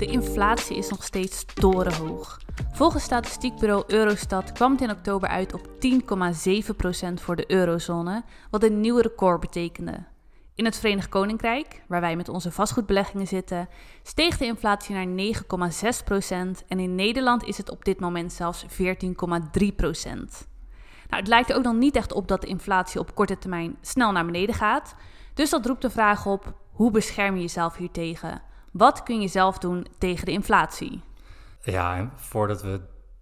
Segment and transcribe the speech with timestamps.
[0.00, 2.40] De inflatie is nog steeds torenhoog.
[2.72, 8.80] Volgens statistiekbureau Eurostat kwam het in oktober uit op 10,7% voor de eurozone, wat een
[8.80, 10.04] nieuw record betekende.
[10.54, 13.68] In het Verenigd Koninkrijk, waar wij met onze vastgoedbeleggingen zitten,
[14.02, 15.34] steeg de inflatie naar
[16.60, 18.68] 9,6% en in Nederland is het op dit moment zelfs 14,3%.
[21.08, 23.76] Nou, het lijkt er ook nog niet echt op dat de inflatie op korte termijn
[23.80, 24.94] snel naar beneden gaat.
[25.34, 28.48] Dus dat roept de vraag op: hoe bescherm je jezelf hiertegen?
[28.70, 31.02] Wat kun je zelf doen tegen de inflatie?
[31.62, 32.80] Ja, en voordat we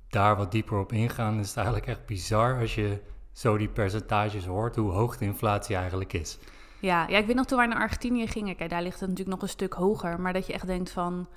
[0.09, 3.01] daar wat dieper op ingaan, is het eigenlijk echt bizar als je
[3.33, 6.39] zo die percentages hoort, hoe hoog de inflatie eigenlijk is.
[6.81, 9.37] Ja, ja ik weet nog toen wij naar Argentinië gingen, kijk, daar ligt het natuurlijk
[9.37, 11.29] nog een stuk hoger, maar dat je echt denkt van,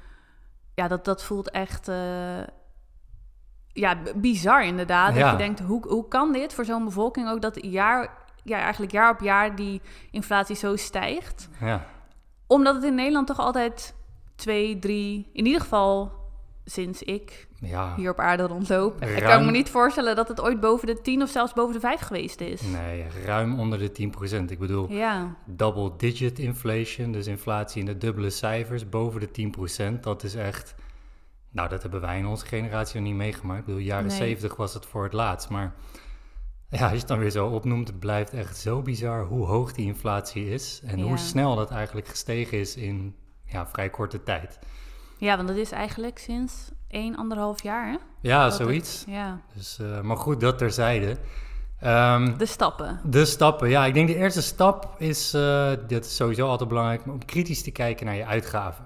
[0.75, 2.43] ja, dat, dat voelt echt, uh,
[3.67, 5.15] ja, bizar inderdaad.
[5.15, 5.21] Ja.
[5.21, 8.91] Dat je denkt, hoe, hoe kan dit voor zo'n bevolking ook dat jaar, ja, eigenlijk
[8.91, 9.81] jaar op jaar die
[10.11, 11.49] inflatie zo stijgt?
[11.59, 11.85] Ja.
[12.47, 13.95] Omdat het in Nederland toch altijd
[14.41, 16.11] twee, drie, in ieder geval
[16.65, 17.95] sinds ik ja.
[17.95, 19.01] hier op aarde rondloop.
[19.01, 21.79] Ik kan me niet voorstellen dat het ooit boven de 10 of zelfs boven de
[21.79, 22.61] 5 geweest is.
[22.61, 24.51] Nee, ruim onder de 10 procent.
[24.51, 25.35] Ik bedoel, ja.
[25.45, 30.03] double digit inflation, dus inflatie in de dubbele cijfers, boven de 10 procent.
[30.03, 30.75] Dat is echt,
[31.49, 33.59] nou dat hebben wij in onze generatie nog niet meegemaakt.
[33.59, 35.73] Ik bedoel, jaren 70 was het voor het laatst, maar...
[36.69, 39.73] Ja, als je het dan weer zo opnoemt, het blijft echt zo bizar hoe hoog
[39.73, 43.15] die inflatie is en hoe snel dat eigenlijk gestegen is in
[43.51, 44.59] ja, vrij korte tijd.
[45.17, 47.97] Ja, want dat is eigenlijk sinds 1, anderhalf jaar, hè?
[48.21, 49.03] Ja, zoiets.
[49.07, 49.41] ja.
[49.53, 51.17] Dus, uh, maar goed, dat terzijde.
[51.83, 52.99] Um, de stappen.
[53.03, 53.85] De stappen, ja.
[53.85, 57.71] Ik denk de eerste stap is, uh, dat is sowieso altijd belangrijk, om kritisch te
[57.71, 58.85] kijken naar je uitgaven.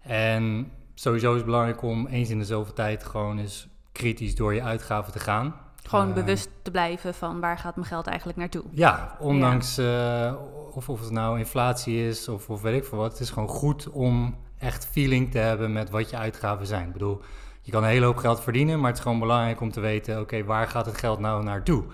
[0.00, 4.54] En sowieso is het belangrijk om eens in de zoveel tijd gewoon eens kritisch door
[4.54, 5.54] je uitgaven te gaan.
[5.88, 8.64] Gewoon uh, bewust te blijven van waar gaat mijn geld eigenlijk naartoe.
[8.70, 10.34] Ja, ondanks ja.
[10.72, 13.10] of, of het nou inflatie is of, of weet ik veel wat.
[13.10, 16.86] Het is gewoon goed om echt feeling te hebben met wat je uitgaven zijn.
[16.86, 17.20] Ik bedoel,
[17.60, 20.20] je kan een hele hoop geld verdienen, maar het is gewoon belangrijk om te weten,
[20.20, 21.84] oké, waar gaat het geld nou naartoe?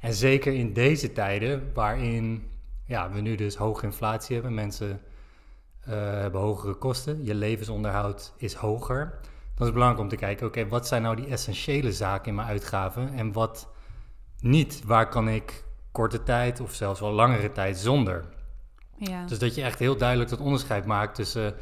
[0.00, 2.50] En zeker in deze tijden, waarin
[2.86, 5.00] ja, we nu dus hoge inflatie hebben, mensen
[5.88, 9.20] uh, hebben hogere kosten, je levensonderhoud is hoger.
[9.60, 12.34] Dan is het belangrijk om te kijken, oké, wat zijn nou die essentiële zaken in
[12.34, 13.68] mijn uitgaven en wat
[14.38, 14.84] niet?
[14.84, 18.24] Waar kan ik korte tijd of zelfs wel langere tijd zonder?
[18.96, 19.24] Ja.
[19.26, 21.54] Dus dat je echt heel duidelijk dat onderscheid maakt tussen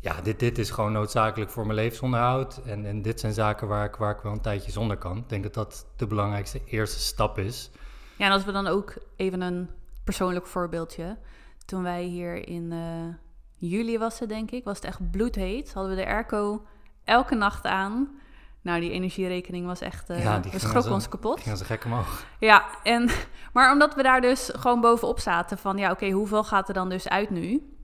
[0.00, 2.60] ja, dit, dit is gewoon noodzakelijk voor mijn levensonderhoud.
[2.64, 5.16] En, en dit zijn zaken waar ik, waar ik wel een tijdje zonder kan.
[5.16, 7.70] Ik denk dat dat de belangrijkste eerste stap is.
[8.16, 9.70] Ja, en als we dan ook even een
[10.04, 11.18] persoonlijk voorbeeldje.
[11.64, 13.14] Toen wij hier in uh,
[13.70, 15.72] juli was het, denk ik, was het echt bloedheet.
[15.72, 16.62] Hadden we de airco
[17.10, 18.08] elke nacht aan.
[18.62, 20.10] Nou, die energierekening was echt...
[20.10, 21.40] Uh, ja, we schrokken ons kapot.
[21.40, 22.24] Ging ze gek omhoog.
[22.38, 23.10] Ja, en,
[23.52, 25.78] maar omdat we daar dus gewoon bovenop zaten van...
[25.78, 27.74] ja, oké, hoeveel gaat er dan dus uit nu?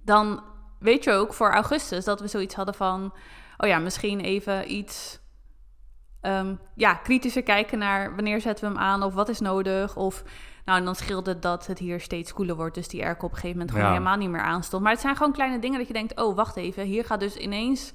[0.00, 0.42] Dan
[0.78, 3.12] weet je ook voor augustus dat we zoiets hadden van,
[3.56, 5.18] oh ja, misschien even iets
[6.22, 9.96] um, ja, kritischer kijken naar wanneer zetten we hem aan of wat is nodig.
[9.96, 10.22] Of
[10.64, 12.74] nou, en dan scheelde dat het hier steeds koeler wordt.
[12.74, 14.82] Dus die airco op een gegeven moment gewoon helemaal niet meer aanstond.
[14.82, 17.36] Maar het zijn gewoon kleine dingen dat je denkt, oh, wacht even, hier gaat dus
[17.36, 17.92] ineens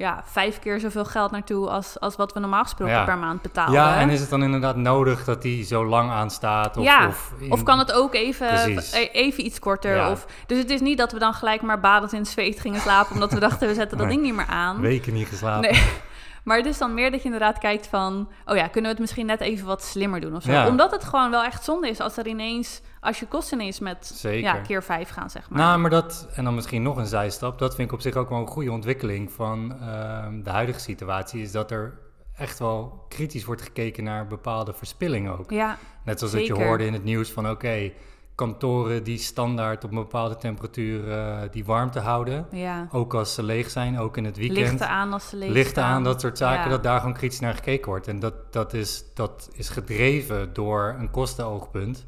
[0.00, 3.72] ja, vijf keer zoveel geld naartoe als, als wat we normaal gesproken per maand betalen.
[3.72, 6.76] Ja, en is het dan inderdaad nodig dat die zo lang aanstaat?
[6.76, 10.10] Of, ja, of, of kan het ook even, e-, even iets korter?
[10.10, 13.14] Of, dus het is niet dat we dan gelijk maar badend in zweet gingen slapen...
[13.14, 14.80] omdat we dachten, we zetten dat ding niet meer aan.
[14.80, 15.70] Weken niet geslapen.
[15.72, 15.82] Nee.
[16.44, 18.28] Maar het is dan meer dat je inderdaad kijkt van...
[18.44, 20.66] oh ja, kunnen we het misschien net even wat slimmer doen of zo?
[20.66, 22.80] Omdat het gewoon wel echt zonde is als er ineens...
[23.00, 25.58] als je kosten ineens met ja, keer vijf gaan, zeg maar.
[25.58, 26.28] Nou, maar dat...
[26.34, 27.58] en dan misschien nog een zijstap...
[27.58, 31.42] dat vind ik op zich ook wel een goede ontwikkeling van uh, de huidige situatie...
[31.42, 31.98] is dat er
[32.34, 35.50] echt wel kritisch wordt gekeken naar bepaalde verspilling ook.
[35.50, 37.50] Ja, Net zoals dat je hoorde in het nieuws van...
[37.50, 37.92] oké,
[38.40, 42.46] kantoren die standaard op een bepaalde temperatuur uh, die warmte houden.
[42.50, 42.88] Ja.
[42.92, 44.58] Ook als ze leeg zijn, ook in het weekend.
[44.58, 47.54] Lichten aan als ze leeg Lichten aan, dat soort zaken, dat daar gewoon kritisch naar
[47.54, 48.08] gekeken wordt.
[48.08, 52.04] En dat, dat, is, dat is gedreven door een kostenoogpunt.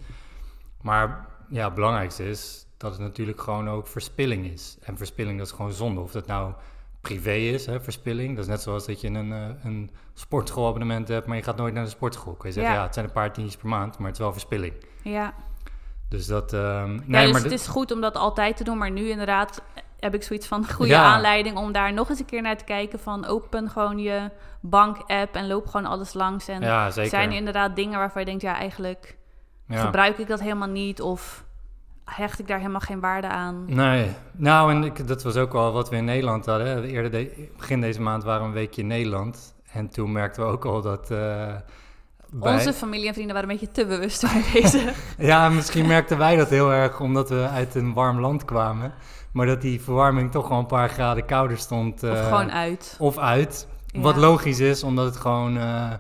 [0.83, 4.79] Maar ja, het belangrijkste is dat het natuurlijk gewoon ook verspilling is.
[4.83, 6.01] En verspilling, dat is gewoon zonde.
[6.01, 6.53] Of dat nou
[7.01, 8.35] privé is, hè, verspilling.
[8.35, 11.75] Dat is net zoals dat je een, uh, een sportschoolabonnement hebt, maar je gaat nooit
[11.75, 12.35] naar de sportschool.
[12.35, 12.79] Kun je zeggen, ja.
[12.79, 14.75] ja, het zijn een paar tientjes per maand, maar het is wel verspilling.
[15.03, 15.35] Ja.
[16.09, 16.53] Dus dat.
[16.53, 19.09] Uh, nee, ja, dus maar het is goed om dat altijd te doen, maar nu
[19.09, 19.63] inderdaad
[19.99, 23.01] heb ik zoiets van goede aanleiding om daar nog eens een keer naar te kijken.
[23.01, 24.31] Van open gewoon je
[24.61, 26.49] bank-app en loop gewoon alles langs.
[26.49, 29.17] En ja, zijn er inderdaad dingen waarvan je denkt, ja, eigenlijk
[29.69, 31.45] gebruik ik dat helemaal niet of
[32.05, 33.65] hecht ik daar helemaal geen waarde aan.
[33.67, 36.85] Nee, nou en ik, dat was ook wel wat we in Nederland hadden.
[36.85, 39.55] Eerder de, begin deze maand waren we een weekje in Nederland.
[39.73, 41.11] En toen merkten we ook al dat...
[41.11, 41.19] Uh,
[42.31, 44.97] bij- Onze familie en vrienden waren een beetje te bewust mee bezig.
[45.19, 48.93] Ja, misschien merkten wij dat heel erg omdat we uit een warm land kwamen.
[49.33, 52.03] Maar dat die verwarming toch wel een paar graden kouder stond.
[52.03, 52.97] of eh, gewoon uit.
[52.99, 53.69] Of uit.
[53.87, 54.01] Ja.
[54.01, 55.93] Wat logisch is, omdat het gewoon, eh,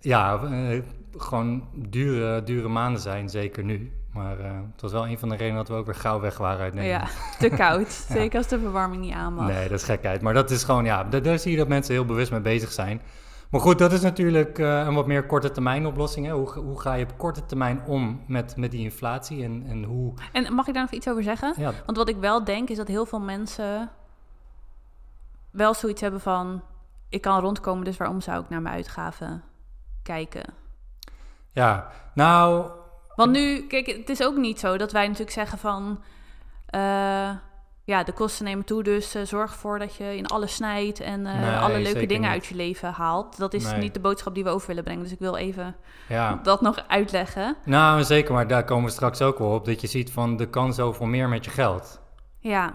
[0.00, 0.82] ja, eh,
[1.18, 3.92] gewoon dure, dure maanden zijn, zeker nu.
[4.12, 6.38] Maar eh, het was wel een van de redenen dat we ook weer gauw weg
[6.38, 7.10] waren uit Nederland.
[7.12, 7.88] Ja, te koud.
[7.90, 9.46] Zeker als de verwarming niet aan mag.
[9.46, 10.20] Nee, dat is gekheid.
[10.22, 12.72] Maar dat is gewoon, ja, da- daar zie je dat mensen heel bewust mee bezig
[12.72, 13.00] zijn.
[13.50, 16.26] Maar goed, dat is natuurlijk eh, een wat meer korte termijn oplossing.
[16.26, 16.32] Hè?
[16.32, 19.84] Hoe, ga- hoe ga je op korte termijn om met, met die inflatie en, en
[19.84, 20.14] hoe...
[20.32, 21.54] En mag ik daar nog iets over zeggen?
[21.56, 23.90] Ja, Want wat ik wel denk is dat heel veel mensen
[25.50, 26.62] wel zoiets hebben van...
[27.08, 29.42] ik kan rondkomen, dus waarom zou ik naar mijn uitgaven
[30.02, 30.44] kijken?
[31.56, 31.90] Ja.
[32.14, 32.70] nou,
[33.14, 36.02] Want nu, kijk, het is ook niet zo dat wij natuurlijk zeggen van...
[36.66, 37.30] eh,
[37.84, 41.00] ja, de kosten nemen toe, dus eh, zorg ervoor dat je in alles snijdt...
[41.00, 42.30] en eh, Nee, alle leuke dingen niet.
[42.30, 43.38] uit je leven haalt.
[43.38, 43.78] Dat is Nee.
[43.80, 45.02] niet de boodschap die we over willen brengen.
[45.02, 45.76] Dus ik wil even
[46.08, 46.40] ja.
[46.42, 47.56] dat nog uitleggen.
[47.64, 49.64] Nou, zeker, maar daar komen we straks ook wel op.
[49.64, 52.00] Dat je ziet van, er kan zoveel meer met je geld.
[52.38, 52.72] Ja,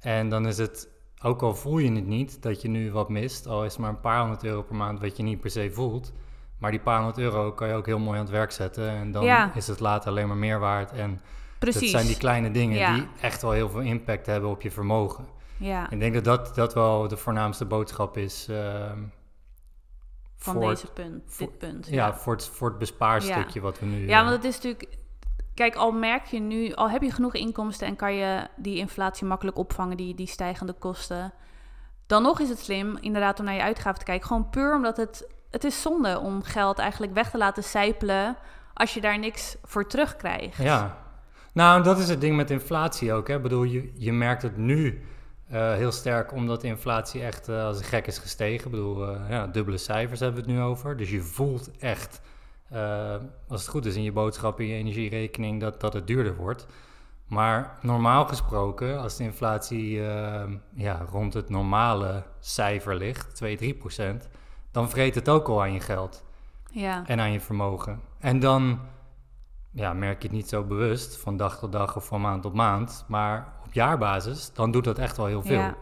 [0.00, 0.88] En dan is het,
[1.22, 3.46] ook al voel je het niet, dat je nu wat mist.
[3.46, 5.70] Al is het maar een paar honderd euro per maand wat je niet per se
[5.72, 6.12] voelt.
[6.58, 8.88] Maar die paar honderd euro kan je ook heel mooi aan het werk zetten.
[8.88, 9.50] En dan Ja.
[9.54, 10.92] is het later alleen maar meer waard.
[10.92, 11.20] En
[11.58, 11.80] precies.
[11.80, 12.94] dat zijn die kleine dingen Ja.
[12.94, 15.26] die echt wel heel veel impact hebben op je vermogen.
[15.56, 18.46] ja, Ik denk dat dat, dat wel de voornaamste boodschap is.
[18.48, 18.98] ehm,
[20.36, 21.86] van voor, deze punt, voor- dit punt.
[21.90, 24.06] ja, Voor, het, voor het bespaarstukje wat we nu...
[24.08, 24.96] Ja, eh, want het is natuurlijk.
[25.54, 29.26] Kijk, al merk je nu, al heb je genoeg inkomsten en kan je die inflatie
[29.26, 31.32] makkelijk opvangen, die, die stijgende kosten.
[32.06, 34.26] Dan nog is het slim, inderdaad, om naar je uitgaven te kijken.
[34.26, 35.26] Gewoon puur omdat het.
[35.50, 38.36] Het is zonde om geld eigenlijk weg te laten sijpelen
[38.74, 40.56] als je daar niks voor terugkrijgt.
[40.56, 40.98] Ja,
[41.52, 43.28] nou dat is het ding met inflatie ook.
[43.28, 43.36] Hè.
[43.36, 45.02] Ik bedoel, je, je merkt het nu
[45.48, 48.64] eh, heel sterk omdat de inflatie echt eh, als een gek is gestegen.
[48.64, 50.96] Ik bedoel, eh, ja, dubbele cijfers hebben we het nu over.
[50.96, 52.20] Dus je voelt echt,
[53.48, 56.66] als het goed is in je boodschap, in je energierekening, dat, dat het duurder wordt.
[57.26, 60.00] Maar normaal gesproken, als de inflatie
[60.74, 64.28] ja, rond het normale cijfer ligt, 2, 3 procent,
[64.78, 66.24] dan vreet het ook al aan je geld
[66.70, 68.00] Ja, en aan je vermogen.
[68.18, 68.80] En dan
[69.70, 72.54] ja, merk je het niet zo bewust van dag tot dag of van maand tot
[72.54, 73.04] maand.
[73.08, 75.58] Maar op jaarbasis, dan doet dat echt wel heel veel.
[75.58, 75.74] ja.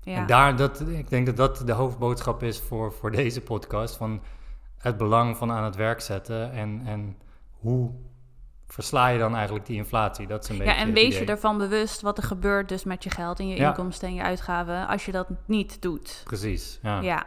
[0.00, 0.16] ja.
[0.16, 3.96] En daar, dat, ik denk dat dat de hoofdboodschap is voor, voor deze podcast.
[3.96, 4.22] Van
[4.78, 6.52] het belang van aan het werk zetten.
[6.52, 7.16] En, en
[7.58, 7.90] hoe
[8.66, 10.26] versla je dan eigenlijk die inflatie?
[10.26, 13.04] Dat is een beetje ja, en wees je ervan bewust wat er gebeurt dus met
[13.04, 13.68] je geld en je Ja.
[13.68, 16.20] inkomsten en je uitgaven als je dat niet doet.
[16.24, 17.00] Precies, ja.
[17.00, 17.26] Ja,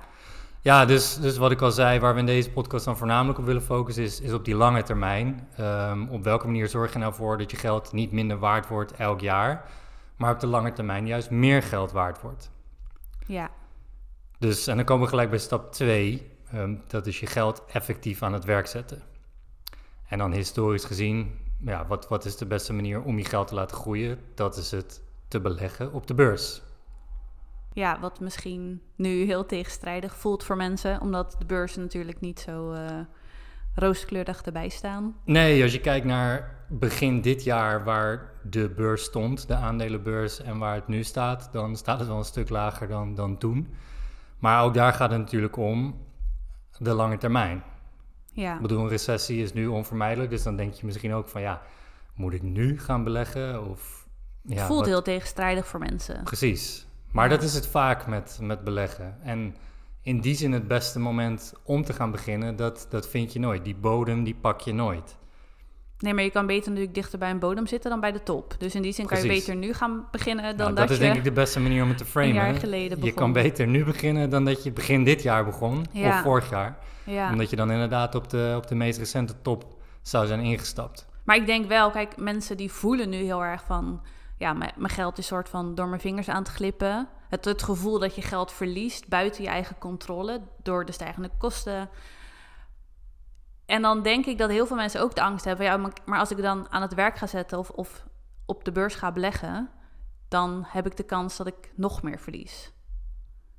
[0.63, 3.45] Ja, dus, dus wat ik al zei, waar we in deze podcast dan voornamelijk op
[3.45, 5.47] willen focussen, is, is op die lange termijn.
[5.55, 8.91] Ehm, op welke manier zorg je nou voor dat je geld niet minder waard wordt
[8.91, 9.69] elk jaar,
[10.15, 12.51] maar op de lange termijn juist meer geld waard wordt.
[13.27, 13.49] ja,
[14.39, 16.31] Dus, en dan komen we gelijk bij stap 2,
[16.87, 19.01] dat is je geld effectief aan het werk zetten.
[20.07, 23.55] En dan historisch gezien, ja, wat, wat is de beste manier om je geld te
[23.55, 24.19] laten groeien?
[24.35, 26.61] Dat is het te beleggen op de beurs.
[27.73, 32.71] Ja, wat misschien nu heel tegenstrijdig voelt voor mensen, omdat de beurzen natuurlijk niet zo
[32.71, 32.99] eh
[33.75, 35.15] rooskleurig erbij staan.
[35.25, 40.57] Nee, als je kijkt naar begin dit jaar waar de beurs stond, de aandelenbeurs, en
[40.57, 43.73] waar het nu staat, dan staat het wel een stuk lager dan, dan toen.
[44.39, 45.95] Maar ook daar gaat het natuurlijk om
[46.77, 47.63] de lange termijn.
[48.33, 51.41] Ja, Ik bedoel, een recessie is nu onvermijdelijk, dus dan denk je misschien ook van
[51.41, 51.61] ja,
[52.15, 53.69] moet ik nu gaan beleggen?
[53.69, 54.07] Of,
[54.41, 56.23] ja, het voelt wat- heel tegenstrijdig voor mensen.
[56.23, 56.87] Precies.
[57.11, 59.17] Maar dat is het vaak met, met beleggen.
[59.23, 59.55] En
[60.01, 63.63] in die zin het beste moment om te gaan beginnen, dat, dat vind je nooit.
[63.63, 65.19] Die bodem, die pak je nooit.
[65.99, 68.55] Nee, maar je kan beter natuurlijk dichter bij een bodem zitten dan bij de top.
[68.57, 70.97] Dus in die zin kan je beter nu gaan beginnen dan Nou, dat, dat is
[70.97, 71.03] je...
[71.03, 72.33] denk ik de beste manier om het te framen.
[72.33, 76.09] jaar geleden Je kan beter nu beginnen dan dat je begin dit jaar begon, Ja.
[76.09, 76.77] of vorig jaar.
[77.03, 77.31] Ja.
[77.31, 79.65] Omdat je dan inderdaad op de, op de meest recente top
[80.01, 81.05] zou zijn ingestapt.
[81.23, 84.01] Maar ik denk wel, kijk, mensen die voelen nu heel erg van...
[84.41, 87.07] Ja, mijn geld is soort van door mijn vingers aan het glippen.
[87.29, 90.41] Het, het gevoel dat je geld verliest buiten je eigen controle...
[90.63, 91.89] door de stijgende kosten.
[93.65, 95.65] En dan denk ik dat heel veel mensen ook de angst hebben...
[95.65, 98.05] Ja, maar- maar als ik dan aan het werk ga zetten of, of
[98.45, 99.69] op de beurs ga beleggen...
[100.27, 102.71] dan heb ik de kans dat ik nog meer verlies.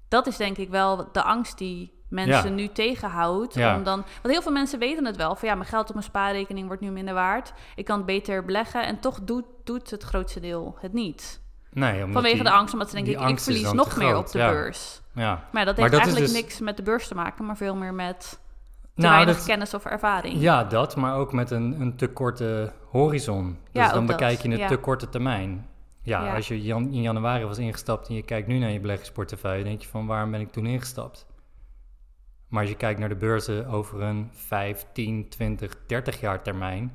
[0.09, 2.55] Dat is denk ik wel de angst die mensen Ja.
[2.55, 3.55] nu tegenhoudt.
[3.55, 3.77] Ja.
[3.77, 5.37] Om dan, want heel veel mensen weten het wel.
[5.37, 7.53] Van ja, mijn geld op mijn spaarrekening wordt nu minder waard.
[7.77, 8.87] Ik kan het beter beleggen.
[8.87, 11.41] En toch doet, doet het grootste deel het niet.
[11.73, 14.39] Nee, omdat Vanwege die- de angst, omdat ze denken, ik, verlies nog meer op de
[14.39, 14.51] ja.
[14.51, 15.01] beurs.
[15.15, 15.23] Ja.
[15.23, 17.75] Maar dat Maar heeft dat eigenlijk dus- niks met de beurs te maken, maar veel
[17.75, 18.21] meer met
[18.95, 20.41] te Nou, weinig dat- kennis of ervaring.
[20.41, 23.47] Ja, dat, maar ook met een, een te korte horizon.
[23.73, 25.67] Dus Ja, dan dat, bekijk je het te korte termijn.
[26.03, 26.35] Ja, Ja.
[26.35, 29.81] als je jan- in januari was ingestapt en je kijkt nu naar je beleggingsportefeuille, denk
[29.83, 31.27] je van waarom ben ik toen ingestapt?
[32.53, 36.93] Maar als je kijkt naar de beurzen over een 5, 10, 20, 30 jaar termijn,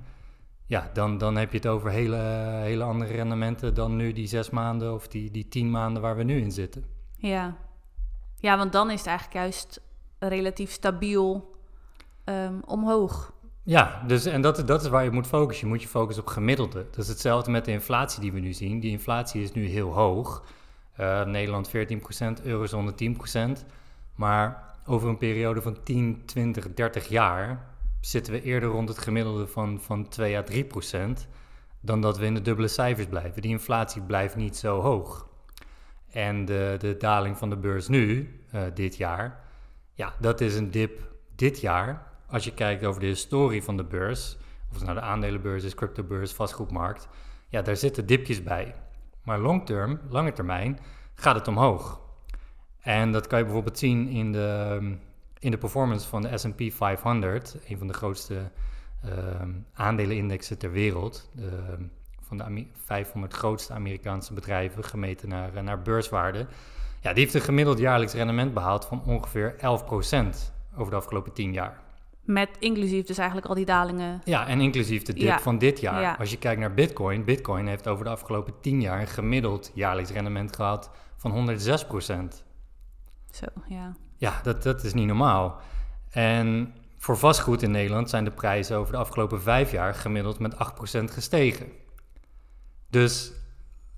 [0.65, 2.15] ja, dan, dan heb je het over hele,
[2.61, 6.23] hele andere rendementen dan nu die zes maanden of die, die tien maanden waar we
[6.23, 6.85] nu in zitten.
[7.15, 7.55] Ja.
[8.39, 9.81] ja, want dan is het eigenlijk juist
[10.19, 11.55] relatief stabiel
[12.23, 13.33] ehm, omhoog.
[13.63, 15.67] Ja, dus, en dat, dat is waar je moet focussen.
[15.67, 16.85] Je moet je focussen op gemiddelde.
[16.91, 18.79] Dat is hetzelfde met de inflatie die we nu zien.
[18.79, 20.43] Die inflatie is nu heel hoog.
[20.99, 21.71] Uh, Nederland 14%,
[22.43, 22.93] eurozone
[23.61, 23.65] 10%.
[24.15, 29.47] Maar over een periode van 10, 20, 30 jaar zitten we eerder rond het gemiddelde
[29.47, 31.27] van, van 2 à 3 procent
[31.79, 33.41] dan dat we in de dubbele cijfers blijven.
[33.41, 35.27] Die inflatie blijft niet zo hoog.
[36.09, 39.43] En de, de daling van de beurs nu, uh, dit jaar,
[39.93, 42.11] ja, dat is een dip dit jaar.
[42.27, 44.37] Als je kijkt over de historie van de beurs,
[44.69, 47.07] of het nou de aandelenbeurs is, cryptobeurs, vastgoedmarkt,
[47.49, 48.75] ja, daar zitten dipjes bij.
[49.23, 50.79] Maar long term, lange termijn,
[51.13, 52.06] gaat het omhoog.
[52.87, 54.79] En dat kan je bijvoorbeeld zien in de,
[55.39, 58.51] in de performance van de SP 500, een van de grootste
[59.05, 59.11] uh,
[59.73, 61.29] aandelenindexen ter wereld.
[61.33, 61.49] De,
[62.21, 66.47] van de 500 grootste Amerikaanse bedrijven gemeten naar, eh, naar beurswaarde.
[67.01, 69.59] Ja, die heeft een gemiddeld jaarlijks rendement behaald van ongeveer 11%
[70.77, 71.81] over de afgelopen 10 jaar.
[72.21, 74.21] Met inclusief dus eigenlijk al die dalingen.
[74.23, 76.17] Ja, en inclusief de dip van dit jaar.
[76.17, 80.11] Als je kijkt naar Bitcoin, Bitcoin heeft over de afgelopen 10 jaar een gemiddeld jaarlijks
[80.11, 81.87] rendement gehad van 106
[83.37, 83.95] Zo, ja.
[84.15, 85.59] Ja, dat, dat is niet normaal.
[86.09, 90.53] En voor vastgoed in Nederland zijn de prijzen over de afgelopen vijf jaar gemiddeld met
[90.53, 90.57] 8%
[91.03, 91.67] gestegen.
[92.89, 93.31] Dus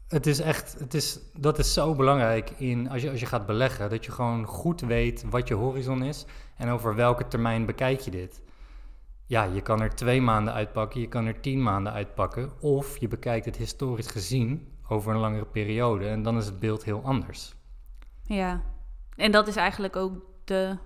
[0.08, 3.46] het is echt, het is, dat is zo belangrijk in, als, je, als je gaat
[3.46, 6.25] beleggen, dat je gewoon goed weet wat je horizon is
[6.58, 8.41] en over welke termijn bekijk je dit.
[9.25, 13.08] Ja, je kan er twee maanden uitpakken, je kan er tien maanden uitpakken, of je
[13.08, 17.55] bekijkt het historisch gezien over een langere periode en dan is het beeld heel anders.
[18.24, 18.62] Ja,
[19.20, 20.14] en dat is eigenlijk ook
[20.46, 20.78] de.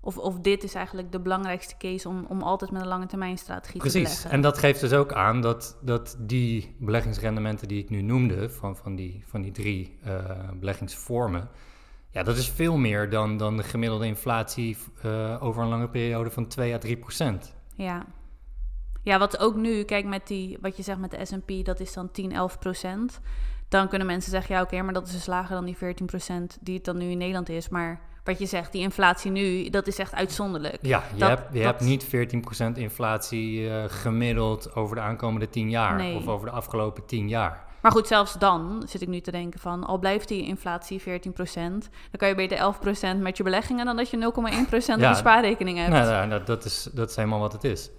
[0.00, 3.38] Of, of dit is eigenlijk de belangrijkste case om, om altijd met een lange termijn
[3.38, 4.10] strategie te beleggen.
[4.10, 8.50] Precies, en dat geeft dus ook aan dat, dat die beleggingsrendementen die ik nu noemde,
[8.50, 10.20] van, van, die, van die drie uh,
[10.54, 11.48] beleggingsvormen,
[12.10, 16.30] ja, dat is veel meer dan, dan de gemiddelde inflatie uh, over een lange periode
[16.30, 17.54] van 2 à 3 procent.
[17.74, 18.06] Ja.
[19.02, 21.92] ja, wat ook nu, kijk met die, wat je zegt met de S&P, dat is
[21.92, 23.20] dan 10, 11 procent
[23.68, 25.80] dan kunnen mensen zeggen, ja oké, maar dat is dus lager dan die 14%
[26.60, 27.68] die het dan nu in Nederland is.
[27.68, 30.78] Maar wat je zegt, die inflatie nu, dat is echt uitzonderlijk.
[30.80, 32.08] Ja, je, hebt, je hebt niet 14%
[32.74, 36.16] inflatie uh, gemiddeld over de aankomende 10 jaar nee.
[36.16, 37.64] of over de afgelopen 10 jaar.
[37.80, 41.04] Maar goed, zelfs dan zit ik nu te denken van, al blijft die inflatie 14%,
[41.04, 42.74] dan kan je beter
[43.16, 45.90] 11% met je beleggingen dan dat je 0,1% ja, op je spaarrekening hebt.
[45.90, 47.90] Nou, nou, dat, is, dat is helemaal wat het is.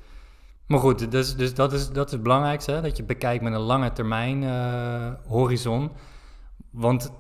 [0.67, 2.81] Maar goed, dus, dus dat, is, dat is het belangrijkste, hè?
[2.81, 5.91] dat je bekijkt met een lange termijn uh, horizon.
[6.71, 7.11] Want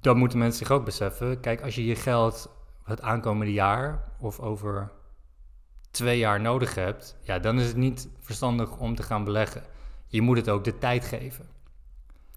[0.00, 1.40] dat moeten mensen zich ook beseffen.
[1.40, 2.50] Kijk, als je je geld
[2.84, 4.90] het aankomende jaar of over
[5.90, 9.62] twee jaar nodig hebt, ja, dan is het niet verstandig om te gaan beleggen.
[10.06, 11.46] Je moet het ook de tijd geven.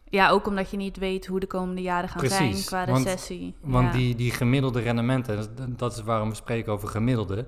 [0.10, 3.56] Ja, ook omdat je niet weet hoe de komende jaren gaan zijn qua recessie.
[3.62, 7.48] Want, want die, die gemiddelde rendementen, dat is waarom we spreken over gemiddelde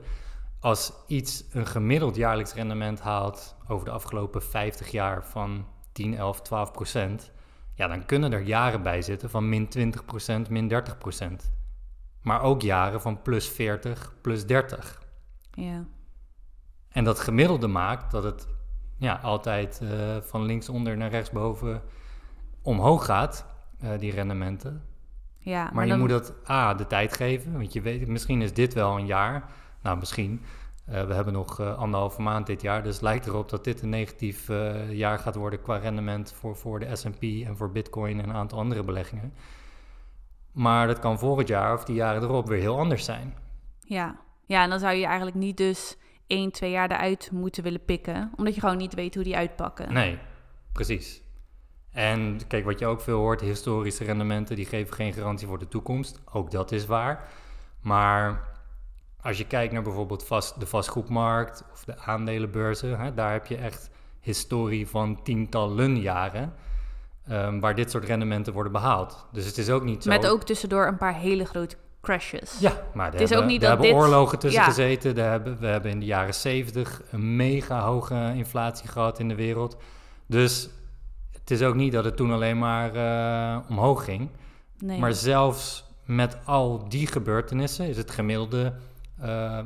[0.59, 6.41] als iets een gemiddeld jaarlijks rendement haalt over de afgelopen 50 jaar van 10, 11,
[6.41, 7.31] 12 procent,
[7.73, 11.51] ja, dan kunnen er jaren bij zitten van min 20 procent, min 30 procent.
[12.21, 15.01] Maar ook jaren van plus 40, plus 30.
[15.51, 15.85] Ja.
[16.89, 18.47] En dat gemiddelde maakt dat het
[18.97, 21.81] ja, altijd uh, van linksonder naar rechtsboven
[22.61, 23.45] omhoog gaat,
[23.83, 24.83] uh, die rendementen.
[25.37, 28.53] Ja, maar, maar je moet dat A, de tijd geven, want je weet, misschien is
[28.53, 29.49] dit wel een jaar
[29.81, 30.41] nou, misschien.
[30.89, 33.81] Uh, we hebben nog uh, anderhalve maand dit jaar, dus het lijkt erop dat dit
[33.81, 38.19] een negatief uh, jaar gaat worden qua rendement voor, voor de SP en voor Bitcoin
[38.19, 39.33] en een aantal andere beleggingen.
[40.51, 43.33] Maar dat kan volgend jaar of die jaren erop weer heel anders zijn.
[43.79, 47.85] Ja, ja en dan zou je eigenlijk niet dus één, twee jaar eruit moeten willen
[47.85, 49.93] pikken, omdat je gewoon niet weet hoe die uitpakken.
[49.93, 50.17] Nee,
[50.71, 51.21] precies.
[51.91, 55.67] En kijk, wat je ook veel hoort, historische rendementen, die geven geen garantie voor de
[55.67, 56.21] toekomst.
[56.31, 57.27] Ook dat is waar.
[57.81, 58.47] Maar
[59.21, 63.55] als je kijkt naar bijvoorbeeld vast, de vastgoedmarkt of de aandelenbeurzen, hè, daar heb je
[63.55, 66.53] echt historie van tientallen jaren.
[67.31, 69.25] Um, waar dit soort rendementen worden behaald.
[69.31, 70.09] Dus het is ook niet zo...
[70.09, 72.59] Met ook tussendoor een paar hele grote crashes.
[72.59, 73.95] Ja, maar er het is hebben, ook niet dat hebben dit...
[73.95, 75.15] oorlogen tussen gezeten.
[75.15, 79.35] Daar hebben, we hebben in de jaren zeventig een mega hoge inflatie gehad in de
[79.35, 79.77] wereld.
[80.25, 80.69] Dus
[81.31, 84.29] het is ook niet dat het toen alleen maar uh, omhoog ging.
[84.77, 84.99] Nee.
[84.99, 88.73] Maar zelfs met al die gebeurtenissen is het gemiddelde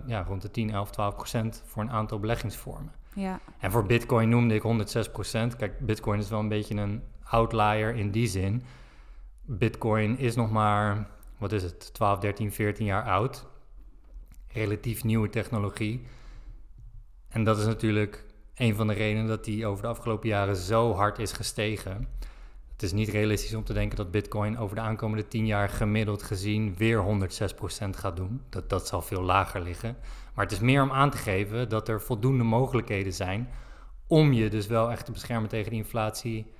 [0.06, 2.92] ja, rond de 10, 11, 12 procent voor een aantal beleggingsvormen.
[3.16, 3.40] Ja.
[3.60, 5.56] En voor Bitcoin noemde ik 106 procent.
[5.56, 8.64] Kijk, Bitcoin is wel een beetje een outlier in die zin.
[9.42, 11.08] Bitcoin is nog maar,
[11.38, 13.46] wat is het, 12, 13, 14 jaar oud.
[14.48, 16.06] relatief nieuwe technologie.
[17.30, 20.94] En dat is natuurlijk een van de redenen dat die over de afgelopen jaren zo
[20.94, 22.08] hard is gestegen.
[22.84, 26.24] Het is niet realistisch om te denken dat Bitcoin over de aankomende 10 jaar gemiddeld
[26.24, 27.04] gezien weer
[27.86, 28.42] 106% gaat doen.
[28.50, 29.98] Dat, dat zal veel lager liggen.
[30.34, 33.50] Maar het is meer om aan te geven dat er voldoende mogelijkheden zijn
[34.08, 36.54] om je dus wel echt te beschermen tegen inflatie.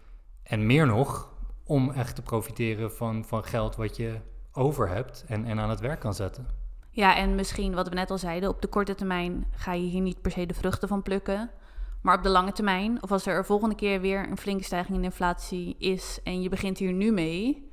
[0.44, 1.30] En meer nog,
[1.64, 4.20] om echt te profiteren van, van geld wat je
[4.52, 6.48] over hebt en, en aan het werk kan zetten.
[6.90, 10.02] Ja, en misschien wat we net al zeiden, op de korte termijn ga je hier
[10.02, 11.50] niet per se de vruchten van plukken.
[12.04, 15.04] Maar op de lange termijn, of als er volgende keer weer een flinke stijging in
[15.04, 17.72] inflatie is en je begint hier nu mee,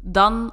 [0.00, 0.52] dan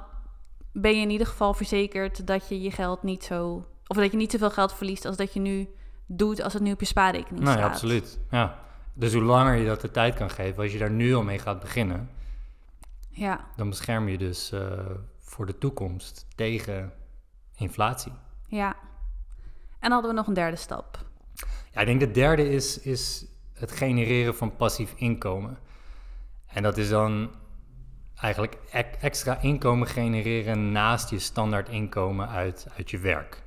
[0.72, 4.16] ben je in ieder geval verzekerd dat je je geld niet zo, of dat je
[4.16, 5.68] niet zoveel geld verliest als dat je nu
[6.06, 7.66] doet als het nu op je spaarrekening Nou staat.
[7.66, 8.18] ja, absoluut.
[8.30, 8.58] Ja.
[8.94, 11.38] Dus hoe langer je dat de tijd kan geven, als je daar nu al mee
[11.38, 12.10] gaat beginnen,
[13.10, 14.60] Ja, dan bescherm je dus eh,
[15.18, 16.92] voor de toekomst tegen
[17.56, 18.12] inflatie.
[18.46, 18.76] ja.
[19.80, 21.06] En hadden we nog een derde stap.
[21.74, 25.58] Ik denk de derde is, is het genereren van passief inkomen.
[26.46, 27.30] En dat is dan
[28.14, 28.58] eigenlijk
[29.00, 33.42] extra inkomen genereren naast je standaard inkomen uit, uit je werk.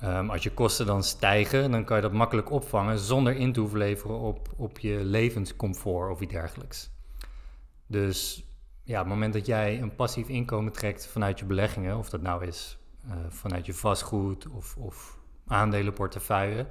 [0.00, 3.60] Ehm, als je kosten dan stijgen, dan kan je dat makkelijk opvangen zonder in te
[3.60, 6.90] hoeven leveren op, op je levenscomfort of iets dergelijks.
[7.86, 8.44] Dus
[8.82, 12.22] ja, op het moment dat jij een passief inkomen trekt vanuit je beleggingen, of dat
[12.22, 12.78] nou is
[13.08, 15.17] eh, vanuit je vastgoed of, of
[15.48, 16.66] aandelenportefeuille,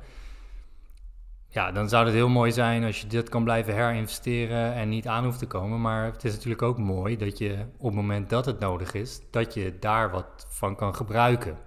[1.57, 5.07] ja, dan zou het heel mooi zijn als je dit kan blijven herinvesteren en niet
[5.07, 5.81] aan hoeft te komen.
[5.81, 9.21] Maar het is natuurlijk ook mooi dat je op het moment dat het nodig is,
[9.31, 11.57] dat je daar wat van kan gebruiken.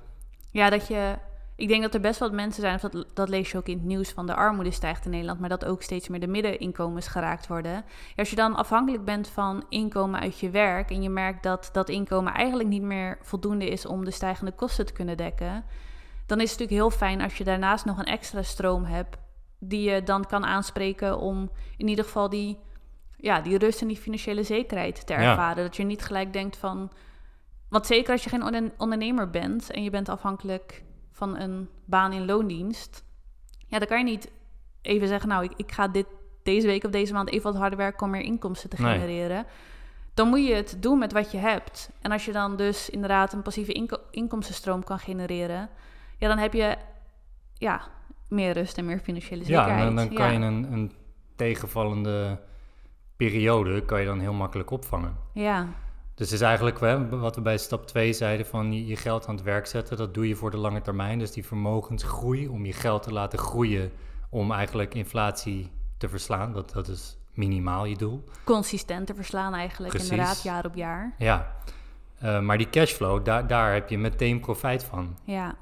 [0.51, 1.15] Ja, dat je.
[1.57, 3.87] Ik denk dat er best wel mensen zijn, dat, dat lees je ook in het
[3.87, 7.47] nieuws van de armoede stijgt in Nederland, maar dat ook steeds meer de middeninkomens geraakt
[7.47, 7.73] worden.
[7.73, 7.83] Ja,
[8.17, 11.89] als je dan afhankelijk bent van inkomen uit je werk en je merkt dat dat
[11.89, 15.65] inkomen eigenlijk niet meer voldoende is om de stijgende kosten te kunnen dekken,
[16.31, 19.17] dan is het natuurlijk heel fijn als je daarnaast nog een extra stroom hebt
[19.59, 22.59] die je dan kan aanspreken om in ieder geval die,
[23.17, 25.19] ja, die rust en die financiële zekerheid te Ja.
[25.19, 25.65] ervaren.
[25.65, 26.91] Dat je niet gelijk denkt van.
[27.69, 32.13] Want zeker als je geen onder- ondernemer bent en je bent afhankelijk van een baan
[32.13, 33.05] in loondienst,
[33.67, 34.31] ja, dan kan je niet
[34.83, 36.07] even zeggen, nou, ik, ik ga dit
[36.43, 38.99] deze week of deze maand even wat harder werken om meer inkomsten te Nee.
[38.99, 39.47] genereren.
[40.15, 41.91] Dan moet je het doen met wat je hebt.
[42.03, 45.69] En als je dan dus inderdaad een passieve inko- inkomstenstroom kan genereren,
[46.21, 46.77] ja, dan heb je
[47.55, 47.81] ja,
[48.29, 49.79] meer rust en meer financiële Ja, zekerheid.
[49.79, 50.39] en dan, dan kan ja.
[50.39, 50.93] je een, een
[51.37, 52.41] tegenvallende
[53.17, 55.17] periode kan je dan heel makkelijk opvangen.
[55.33, 55.67] Ja,
[56.15, 56.79] Dus is eigenlijk
[57.11, 59.97] wat we bij stap 2 zeiden van je, geld aan het werk zetten.
[59.97, 61.19] Dat doe je voor de lange termijn.
[61.19, 63.93] Dus die vermogensgroei om je geld te laten groeien
[64.29, 66.53] om eigenlijk inflatie te verslaan.
[66.53, 68.25] Dat, dat is minimaal je doel.
[68.45, 70.11] consistent te verslaan eigenlijk, Precies.
[70.11, 71.15] inderdaad, jaar op jaar.
[71.19, 71.55] Ja,
[72.19, 75.17] Eh, maar die cashflow, daar, daar heb je meteen profijt van.
[75.25, 75.55] Ja,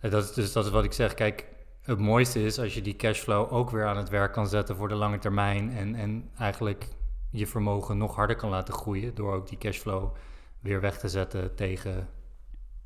[0.00, 1.14] Dat is, dus dat is wat ik zeg.
[1.14, 1.46] Kijk,
[1.82, 4.88] het mooiste is als je die cashflow ook weer aan het werk kan zetten voor
[4.88, 5.70] de lange termijn.
[5.72, 6.88] En, en eigenlijk
[7.30, 9.14] je vermogen nog harder kan laten groeien.
[9.14, 10.16] Door ook die cashflow
[10.60, 12.08] weer weg te zetten tegen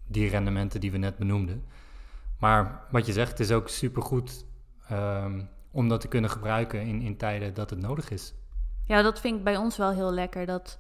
[0.06, 1.64] die rendementen die we net benoemden.
[2.38, 4.46] Maar wat je zegt, het is ook supergoed
[4.88, 5.40] ehm
[5.74, 8.34] om dat te kunnen gebruiken in, in tijden dat het nodig is.
[8.84, 10.46] Ja, dat vind ik bij ons wel heel lekker.
[10.46, 10.78] Dat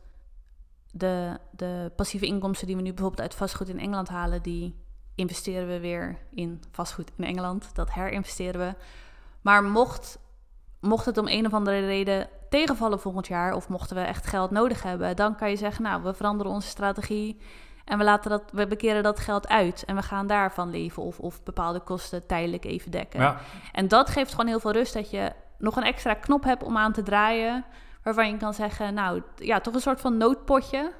[0.90, 4.74] de, de passieve inkomsten die we nu bijvoorbeeld uit vastgoed in Engeland halen, die
[5.14, 7.70] investeren we weer in vastgoed in Engeland.
[7.74, 8.74] Dat herinvesteren we.
[9.40, 10.18] Maar mocht,
[10.80, 14.50] mocht het om een of andere reden tegenvallen volgend jaar, of mochten we echt geld
[14.50, 17.38] nodig hebben, dan kan je zeggen, nou, we veranderen onze strategie
[17.84, 21.18] en we, laten dat, we bekeren dat geld uit en we gaan daarvan leven of,
[21.18, 23.20] of bepaalde kosten tijdelijk even dekken.
[23.20, 23.40] Ja,
[23.72, 26.76] En dat geeft gewoon heel veel rust dat je nog een extra knop hebt om
[26.76, 27.64] aan te draaien.
[28.02, 30.92] Waarvan je kan zeggen, nou ja, toch een soort van noodpotje.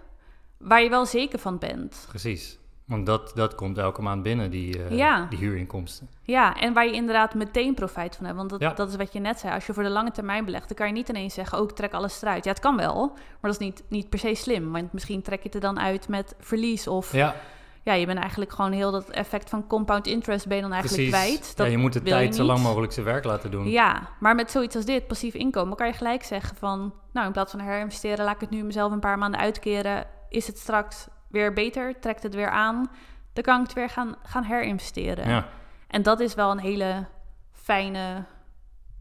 [0.59, 2.05] Waar je wel zeker van bent.
[2.09, 2.59] precies.
[2.85, 5.27] Want dat, dat komt elke maand binnen, die, eh, Ja.
[5.31, 6.09] die huurinkomsten.
[6.23, 8.37] Ja, en waar je inderdaad meteen profijt van hebt.
[8.39, 8.73] Want dat, Ja.
[8.73, 9.55] dat is wat je net zei.
[9.55, 11.59] Als je voor de lange termijn belegt, dan kan je niet ineens zeggen...
[11.59, 12.45] oh, ik trek alles eruit.
[12.45, 14.73] Ja, het kan wel, maar dat is niet, niet per se slim.
[14.73, 16.89] Want misschien trek je het er dan uit met verlies.
[16.89, 17.35] Of ja,
[17.83, 20.47] Ja, je bent eigenlijk gewoon heel dat effect van compound interest...
[20.47, 21.27] ben je dan eigenlijk precies.
[21.27, 21.57] kwijt.
[21.57, 23.69] Dat ja, je moet de tijd zo lang mogelijk zijn werk laten doen.
[23.71, 26.93] Ja, maar met zoiets als dit, passief inkomen, kan je gelijk zeggen van...
[27.13, 30.07] nou, in plaats van herinvesteren, laat ik het nu mezelf een paar maanden uitkeren.
[30.29, 32.01] Is het straks weer beter?
[32.01, 32.91] Trekt het weer aan?
[33.33, 35.29] Dan kan ik het weer gaan, gaan herinvesteren.
[35.29, 35.49] Ja.
[35.87, 37.07] En dat is wel een hele
[37.53, 38.25] fijne,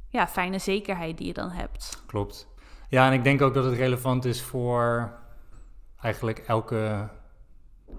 [0.09, 2.03] ja, fijne zekerheid die je dan hebt.
[2.05, 2.47] Klopt.
[2.89, 5.13] Ja, en ik denk ook dat het relevant is voor
[6.01, 7.09] eigenlijk elke,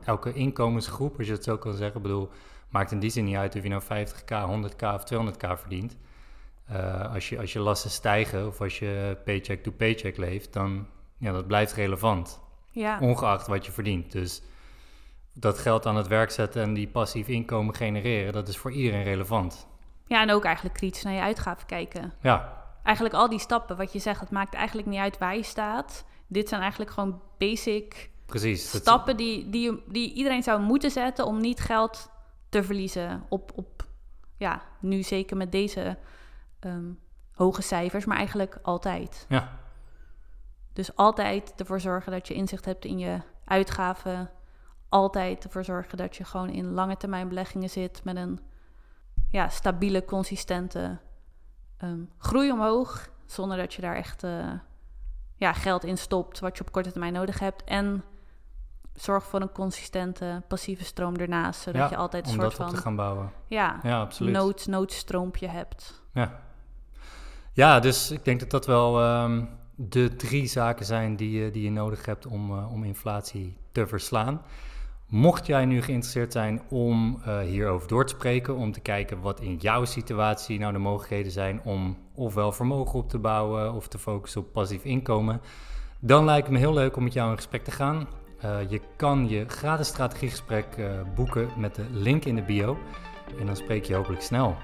[0.04, 1.96] elke inkomensgroep, als je het zo kan zeggen.
[1.96, 2.30] Ik bedoel,
[2.68, 5.96] maakt in die zin niet uit of je nou 50k, 100k of 200k verdient.
[6.66, 10.86] Eh, als, je, als je lasten stijgen of als je paycheck to paycheck leeft, dan
[11.18, 12.40] ja, dat blijft relevant.
[12.74, 14.12] Ja, Ongeacht wat je verdient.
[14.12, 14.42] Dus
[15.32, 19.02] dat geld aan het werk zetten en die passief inkomen genereren, dat is voor iedereen
[19.02, 19.66] relevant.
[20.06, 22.12] Ja, en ook eigenlijk kritisch naar je uitgaven kijken.
[22.20, 25.42] Ja, Eigenlijk al die stappen, wat je zegt, het maakt eigenlijk niet uit waar je
[25.42, 26.04] staat.
[26.26, 28.70] Dit zijn eigenlijk gewoon basic precies.
[28.70, 32.10] Dat- stappen die, die, die iedereen zou moeten zetten om niet geld
[32.48, 33.84] te verliezen op, op
[34.36, 35.98] ja, nu zeker met deze
[36.60, 36.84] ehm,
[37.34, 39.26] hoge cijfers, maar eigenlijk altijd.
[39.28, 39.58] Ja,
[40.74, 44.30] Dus altijd ervoor zorgen dat je inzicht hebt in je uitgaven.
[44.88, 48.40] Altijd ervoor zorgen dat je gewoon in lange termijn beleggingen zit met een
[49.30, 50.98] ja, stabiele, consistente
[51.76, 53.08] ehm, groei omhoog.
[53.26, 54.52] Zonder dat je daar echt eh,
[55.36, 57.64] ja, geld in stopt wat je op korte termijn nodig hebt.
[57.64, 58.04] En
[58.94, 61.60] zorg voor een consistente passieve stroom ernaast.
[61.60, 63.32] Zodat Ja, je altijd een soort dat op van te gaan bouwen.
[63.46, 64.32] ja, Ja, absoluut.
[64.34, 66.02] nood, noodstroompje hebt.
[66.12, 66.40] Ja.
[67.52, 69.44] ja, dus ik denk dat dat wel ehm,
[69.76, 73.86] de drie zaken zijn die, je- die je nodig hebt om, eh, om inflatie te
[73.86, 74.42] verslaan.
[75.08, 79.40] Mocht jij nu geïnteresseerd zijn om eh, hierover door te spreken, om te kijken wat
[79.40, 83.98] in jouw situatie nou de mogelijkheden zijn om ofwel vermogen op te bouwen of te
[83.98, 85.40] focussen op passief inkomen,
[86.00, 88.08] dan lijkt het me heel leuk om met jou in gesprek te gaan.
[88.40, 90.66] Eh, je kan je gratis strategiegesprek
[91.14, 92.78] boeken met de link in de bio
[93.38, 94.56] en dan spreek je hopelijk snel.